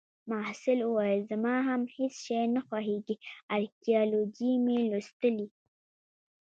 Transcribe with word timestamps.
محصل 0.31 0.79
وویل: 0.85 1.21
زما 1.31 1.55
هم 1.67 1.81
هیڅ 1.95 2.13
شی 2.25 2.41
نه 2.55 2.61
خوښیږي. 2.67 3.15
ارکیالوجي 3.55 4.53
مې 4.65 4.79
لوستلې 4.91 5.47